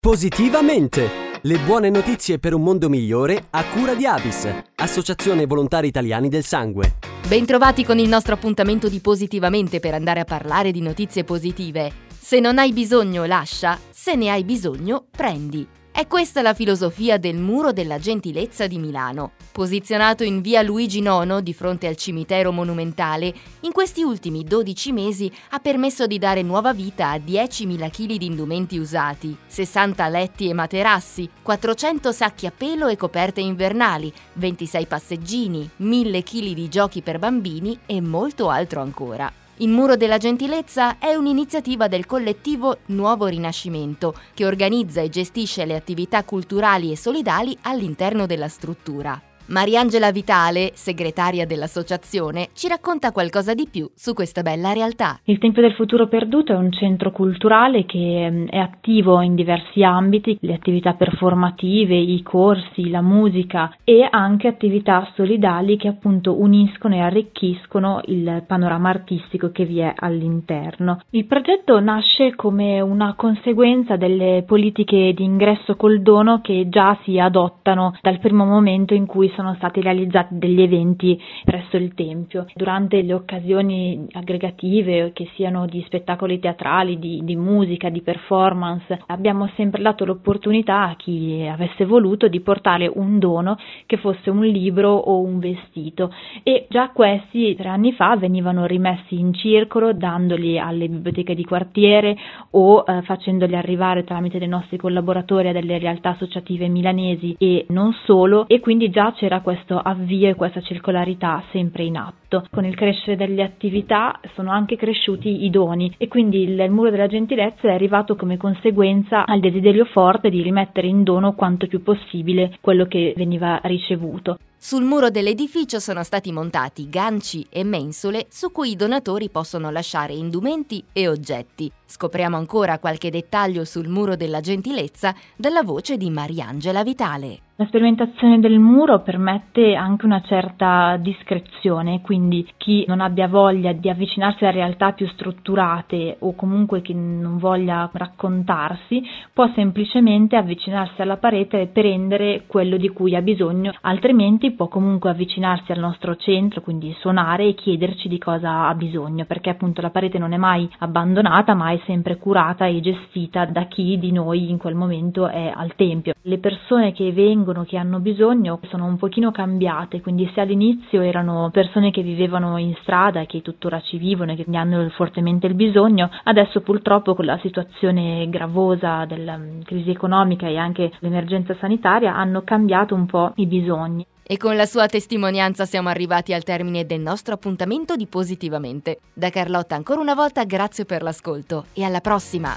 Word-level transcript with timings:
Positivamente! 0.00 1.40
Le 1.42 1.58
buone 1.58 1.90
notizie 1.90 2.38
per 2.38 2.54
un 2.54 2.62
mondo 2.62 2.88
migliore 2.88 3.46
a 3.50 3.64
cura 3.64 3.96
di 3.96 4.06
Avis, 4.06 4.48
Associazione 4.76 5.44
Volontari 5.44 5.88
Italiani 5.88 6.28
del 6.28 6.44
Sangue. 6.44 6.98
Bentrovati 7.26 7.84
con 7.84 7.98
il 7.98 8.08
nostro 8.08 8.34
appuntamento 8.34 8.88
di 8.88 9.00
Positivamente 9.00 9.80
per 9.80 9.94
andare 9.94 10.20
a 10.20 10.24
parlare 10.24 10.70
di 10.70 10.80
notizie 10.80 11.24
positive. 11.24 11.90
Se 12.16 12.38
non 12.38 12.58
hai 12.58 12.72
bisogno, 12.72 13.24
lascia, 13.24 13.76
se 13.90 14.14
ne 14.14 14.30
hai 14.30 14.44
bisogno, 14.44 15.04
prendi. 15.10 15.66
È 15.98 16.06
questa 16.06 16.42
la 16.42 16.54
filosofia 16.54 17.18
del 17.18 17.34
Muro 17.34 17.72
della 17.72 17.98
Gentilezza 17.98 18.68
di 18.68 18.78
Milano. 18.78 19.32
Posizionato 19.50 20.22
in 20.22 20.42
via 20.42 20.62
Luigi 20.62 21.00
IX 21.00 21.40
di 21.40 21.52
fronte 21.52 21.88
al 21.88 21.96
cimitero 21.96 22.52
monumentale, 22.52 23.34
in 23.62 23.72
questi 23.72 24.04
ultimi 24.04 24.44
12 24.44 24.92
mesi 24.92 25.28
ha 25.50 25.58
permesso 25.58 26.06
di 26.06 26.20
dare 26.20 26.42
nuova 26.42 26.72
vita 26.72 27.10
a 27.10 27.16
10.000 27.16 27.90
kg 27.90 28.14
di 28.14 28.26
indumenti 28.26 28.78
usati, 28.78 29.36
60 29.44 30.06
letti 30.06 30.48
e 30.48 30.52
materassi, 30.52 31.28
400 31.42 32.12
sacchi 32.12 32.46
a 32.46 32.52
pelo 32.56 32.86
e 32.86 32.96
coperte 32.96 33.40
invernali, 33.40 34.12
26 34.34 34.86
passeggini, 34.86 35.68
1.000 35.80 36.22
kg 36.22 36.54
di 36.54 36.68
giochi 36.68 37.02
per 37.02 37.18
bambini 37.18 37.76
e 37.86 38.00
molto 38.00 38.50
altro 38.50 38.82
ancora. 38.82 39.32
Il 39.60 39.70
Muro 39.70 39.96
della 39.96 40.18
Gentilezza 40.18 40.98
è 40.98 41.14
un'iniziativa 41.14 41.88
del 41.88 42.06
collettivo 42.06 42.78
Nuovo 42.86 43.26
Rinascimento 43.26 44.14
che 44.32 44.46
organizza 44.46 45.00
e 45.00 45.08
gestisce 45.08 45.64
le 45.64 45.74
attività 45.74 46.22
culturali 46.22 46.92
e 46.92 46.96
solidali 46.96 47.58
all'interno 47.62 48.26
della 48.26 48.46
struttura. 48.46 49.27
Mariangela 49.48 50.12
Vitale, 50.12 50.72
segretaria 50.74 51.46
dell'associazione, 51.46 52.48
ci 52.52 52.68
racconta 52.68 53.12
qualcosa 53.12 53.54
di 53.54 53.66
più 53.70 53.88
su 53.94 54.12
questa 54.12 54.42
bella 54.42 54.74
realtà. 54.74 55.20
Il 55.24 55.38
Tempio 55.38 55.62
del 55.62 55.72
Futuro 55.72 56.06
Perduto 56.06 56.52
è 56.52 56.56
un 56.56 56.70
centro 56.70 57.12
culturale 57.12 57.86
che 57.86 58.28
mm, 58.30 58.48
è 58.48 58.58
attivo 58.58 59.22
in 59.22 59.34
diversi 59.34 59.82
ambiti, 59.82 60.36
le 60.42 60.52
attività 60.52 60.92
performative, 60.92 61.96
i 61.96 62.20
corsi, 62.22 62.90
la 62.90 63.00
musica 63.00 63.74
e 63.84 64.06
anche 64.10 64.48
attività 64.48 65.10
solidali 65.14 65.78
che 65.78 65.88
appunto 65.88 66.38
uniscono 66.38 66.96
e 66.96 67.00
arricchiscono 67.00 68.02
il 68.04 68.44
panorama 68.46 68.90
artistico 68.90 69.50
che 69.50 69.64
vi 69.64 69.78
è 69.78 69.94
all'interno. 69.96 71.00
Il 71.10 71.24
progetto 71.24 71.80
nasce 71.80 72.34
come 72.34 72.82
una 72.82 73.14
conseguenza 73.14 73.96
delle 73.96 74.44
politiche 74.46 75.14
di 75.14 75.24
ingresso 75.24 75.74
col 75.76 76.02
dono 76.02 76.42
che 76.42 76.68
già 76.68 76.98
si 77.04 77.18
adottano 77.18 77.96
dal 78.02 78.18
primo 78.18 78.44
momento 78.44 78.92
in 78.92 79.06
cui 79.06 79.32
sono 79.38 79.54
stati 79.54 79.80
realizzati 79.80 80.36
degli 80.36 80.60
eventi 80.60 81.16
presso 81.44 81.76
il 81.76 81.94
Tempio. 81.94 82.46
Durante 82.56 83.00
le 83.02 83.12
occasioni 83.12 84.04
aggregative, 84.10 85.12
che 85.12 85.30
siano 85.36 85.66
di 85.66 85.80
spettacoli 85.86 86.40
teatrali, 86.40 86.98
di, 86.98 87.20
di 87.22 87.36
musica, 87.36 87.88
di 87.88 88.02
performance, 88.02 88.98
abbiamo 89.06 89.48
sempre 89.54 89.80
dato 89.80 90.04
l'opportunità 90.04 90.88
a 90.88 90.96
chi 90.96 91.46
avesse 91.48 91.84
voluto 91.84 92.26
di 92.26 92.40
portare 92.40 92.90
un 92.92 93.20
dono 93.20 93.56
che 93.86 93.96
fosse 93.96 94.28
un 94.28 94.44
libro 94.44 94.90
o 94.90 95.20
un 95.20 95.38
vestito 95.38 96.12
e 96.42 96.66
già 96.68 96.90
questi 96.90 97.54
tre 97.54 97.68
anni 97.68 97.92
fa 97.92 98.16
venivano 98.16 98.66
rimessi 98.66 99.20
in 99.20 99.32
circolo 99.34 99.92
dandoli 99.92 100.58
alle 100.58 100.88
biblioteche 100.88 101.36
di 101.36 101.44
quartiere 101.44 102.16
o 102.50 102.82
eh, 102.84 103.02
facendoli 103.02 103.54
arrivare 103.54 104.02
tramite 104.02 104.40
dei 104.40 104.48
nostri 104.48 104.78
collaboratori 104.78 105.48
a 105.48 105.52
delle 105.52 105.78
realtà 105.78 106.10
associative 106.10 106.66
milanesi 106.66 107.36
e 107.38 107.66
non 107.68 107.92
solo 108.04 108.48
e 108.48 108.58
quindi 108.58 108.90
già 108.90 109.12
c'era 109.12 109.27
c'era 109.28 109.40
questo 109.42 109.78
avvio 109.78 110.30
e 110.30 110.34
questa 110.34 110.62
circolarità 110.62 111.44
sempre 111.52 111.84
in 111.84 111.98
atto. 111.98 112.46
Con 112.50 112.64
il 112.64 112.74
crescere 112.74 113.14
delle 113.14 113.42
attività 113.42 114.18
sono 114.34 114.50
anche 114.50 114.76
cresciuti 114.76 115.44
i 115.44 115.50
doni 115.50 115.94
e 115.98 116.08
quindi 116.08 116.42
il, 116.42 116.58
il 116.58 116.70
muro 116.70 116.90
della 116.90 117.06
gentilezza 117.06 117.68
è 117.68 117.72
arrivato 117.72 118.16
come 118.16 118.38
conseguenza 118.38 119.26
al 119.26 119.40
desiderio 119.40 119.84
forte 119.84 120.30
di 120.30 120.40
rimettere 120.40 120.86
in 120.86 121.02
dono 121.02 121.34
quanto 121.34 121.66
più 121.66 121.82
possibile 121.82 122.56
quello 122.62 122.86
che 122.86 123.12
veniva 123.16 123.60
ricevuto. 123.64 124.38
Sul 124.56 124.82
muro 124.82 125.10
dell'edificio 125.10 125.78
sono 125.78 126.02
stati 126.02 126.32
montati 126.32 126.88
ganci 126.88 127.46
e 127.50 127.62
mensole 127.64 128.26
su 128.30 128.50
cui 128.50 128.70
i 128.70 128.76
donatori 128.76 129.28
possono 129.28 129.70
lasciare 129.70 130.14
indumenti 130.14 130.82
e 130.92 131.06
oggetti. 131.06 131.70
Scopriamo 131.84 132.36
ancora 132.36 132.78
qualche 132.78 133.10
dettaglio 133.10 133.64
sul 133.64 133.88
muro 133.88 134.16
della 134.16 134.40
gentilezza 134.40 135.14
dalla 135.36 135.62
voce 135.62 135.96
di 135.96 136.10
Mariangela 136.10 136.82
Vitale. 136.82 137.40
La 137.60 137.66
sperimentazione 137.66 138.38
del 138.38 138.60
muro 138.60 139.02
permette 139.02 139.74
anche 139.74 140.06
una 140.06 140.20
certa 140.20 140.96
discrezione, 140.96 142.00
quindi 142.02 142.46
chi 142.56 142.84
non 142.86 143.00
abbia 143.00 143.26
voglia 143.26 143.72
di 143.72 143.90
avvicinarsi 143.90 144.44
a 144.44 144.52
realtà 144.52 144.92
più 144.92 145.08
strutturate 145.08 146.18
o 146.20 146.36
comunque 146.36 146.82
chi 146.82 146.94
non 146.94 147.36
voglia 147.38 147.90
raccontarsi 147.92 149.02
può 149.32 149.50
semplicemente 149.56 150.36
avvicinarsi 150.36 151.02
alla 151.02 151.16
parete 151.16 151.62
e 151.62 151.66
prendere 151.66 152.44
quello 152.46 152.76
di 152.76 152.90
cui 152.90 153.16
ha 153.16 153.22
bisogno, 153.22 153.72
altrimenti 153.80 154.52
può 154.52 154.68
comunque 154.68 155.10
avvicinarsi 155.10 155.72
al 155.72 155.80
nostro 155.80 156.14
centro, 156.14 156.60
quindi 156.60 156.94
suonare 157.00 157.48
e 157.48 157.54
chiederci 157.54 158.06
di 158.06 158.18
cosa 158.18 158.68
ha 158.68 158.74
bisogno, 158.76 159.24
perché 159.24 159.50
appunto 159.50 159.80
la 159.80 159.90
parete 159.90 160.18
non 160.18 160.32
è 160.32 160.36
mai 160.36 160.70
abbandonata 160.78 161.54
ma 161.54 161.72
è 161.72 161.80
sempre 161.86 162.18
curata 162.18 162.66
e 162.66 162.78
gestita 162.78 163.46
da 163.46 163.64
chi 163.64 163.98
di 163.98 164.12
noi 164.12 164.48
in 164.48 164.58
quel 164.58 164.76
momento 164.76 165.26
è 165.26 165.52
al 165.52 165.74
tempio. 165.74 166.12
Le 166.22 166.38
persone 166.38 166.92
che 166.92 167.10
vengono 167.10 167.46
vengono, 167.48 167.64
che 167.64 167.76
hanno 167.76 167.98
bisogno, 168.00 168.60
sono 168.68 168.84
un 168.84 168.96
pochino 168.96 169.30
cambiate, 169.30 170.00
quindi 170.00 170.30
se 170.34 170.40
all'inizio 170.40 171.00
erano 171.00 171.50
persone 171.50 171.90
che 171.90 172.02
vivevano 172.02 172.58
in 172.58 172.74
strada 172.82 173.20
e 173.20 173.26
che 173.26 173.42
tuttora 173.42 173.80
ci 173.80 173.96
vivono 173.96 174.32
e 174.32 174.36
che 174.36 174.44
ne 174.46 174.58
hanno 174.58 174.88
fortemente 174.90 175.46
il 175.46 175.54
bisogno, 175.54 176.10
adesso 176.24 176.60
purtroppo 176.60 177.14
con 177.14 177.24
la 177.24 177.38
situazione 177.40 178.28
gravosa 178.28 179.04
della 179.06 179.36
mm, 179.36 179.62
crisi 179.62 179.90
economica 179.90 180.46
e 180.46 180.56
anche 180.56 180.92
l'emergenza 181.00 181.56
sanitaria 181.58 182.14
hanno 182.14 182.42
cambiato 182.42 182.94
un 182.94 183.06
po' 183.06 183.32
i 183.36 183.46
bisogni. 183.46 184.06
E 184.30 184.36
con 184.36 184.56
la 184.56 184.66
sua 184.66 184.86
testimonianza 184.86 185.64
siamo 185.64 185.88
arrivati 185.88 186.34
al 186.34 186.42
termine 186.42 186.84
del 186.84 187.00
nostro 187.00 187.32
appuntamento 187.32 187.96
di 187.96 188.06
Positivamente. 188.06 188.98
Da 189.14 189.30
Carlotta 189.30 189.74
ancora 189.74 190.00
una 190.00 190.14
volta 190.14 190.44
grazie 190.44 190.84
per 190.84 191.02
l'ascolto 191.02 191.66
e 191.72 191.82
alla 191.82 192.00
prossima! 192.00 192.54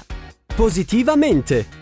Positivamente! 0.54 1.81